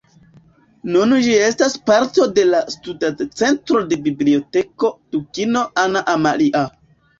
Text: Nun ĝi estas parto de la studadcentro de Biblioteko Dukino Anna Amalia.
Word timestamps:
Nun 0.95 1.11
ĝi 1.27 1.35
estas 1.47 1.75
parto 1.89 2.25
de 2.39 2.47
la 2.55 2.63
studadcentro 2.77 3.83
de 3.93 4.01
Biblioteko 4.09 4.93
Dukino 5.19 5.67
Anna 5.87 6.05
Amalia. 6.19 6.67